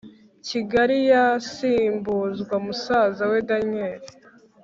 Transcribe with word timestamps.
Kigali 0.47 0.97
yasimbuzwa 1.11 2.55
musaza 2.65 3.23
we 3.31 3.37
daniel 3.49 3.99